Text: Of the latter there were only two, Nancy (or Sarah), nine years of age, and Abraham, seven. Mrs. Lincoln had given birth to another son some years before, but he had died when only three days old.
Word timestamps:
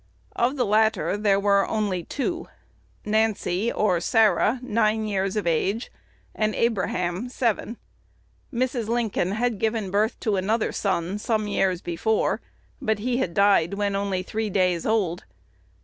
Of 0.35 0.55
the 0.55 0.65
latter 0.65 1.15
there 1.15 1.39
were 1.39 1.67
only 1.69 2.03
two, 2.03 2.47
Nancy 3.05 3.71
(or 3.71 3.99
Sarah), 3.99 4.59
nine 4.63 5.05
years 5.05 5.35
of 5.35 5.45
age, 5.45 5.91
and 6.33 6.55
Abraham, 6.55 7.29
seven. 7.29 7.77
Mrs. 8.51 8.87
Lincoln 8.87 9.33
had 9.33 9.59
given 9.59 9.91
birth 9.91 10.19
to 10.21 10.37
another 10.37 10.71
son 10.71 11.19
some 11.19 11.45
years 11.47 11.81
before, 11.83 12.41
but 12.81 12.97
he 12.97 13.17
had 13.17 13.35
died 13.35 13.75
when 13.75 13.95
only 13.95 14.23
three 14.23 14.49
days 14.49 14.87
old. 14.87 15.23